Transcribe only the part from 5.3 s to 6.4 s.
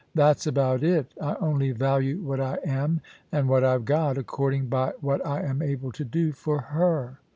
am able to do